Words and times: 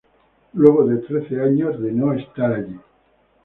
Luego 0.53 0.83
de 0.83 0.97
trece 0.97 1.39
años 1.39 1.79
de 1.79 1.91
no 1.91 2.11
estar 2.13 2.51
allí. 2.53 2.79